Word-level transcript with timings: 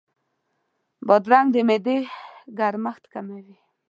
بادرنګ 1.07 1.47
د 1.53 1.57
معدې 1.67 1.97
ګرمښت 2.57 3.03
کموي. 3.13 3.55